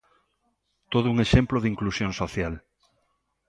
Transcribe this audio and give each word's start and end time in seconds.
Todo 0.93 1.07
un 1.13 1.17
exemplo 1.25 1.57
de 1.59 1.69
inclusión 1.73 2.11
social. 2.21 2.53